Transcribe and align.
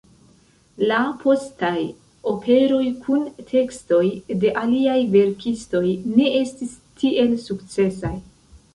La 0.91 1.01
postaj 1.23 1.73
operoj 2.31 2.81
kun 3.05 3.29
tekstoj 3.53 4.01
de 4.47 4.57
aliaj 4.65 4.99
verkistoj 5.19 5.87
ne 6.19 6.35
estis 6.45 6.77
tiel 7.01 7.41
sukcesaj. 7.49 8.17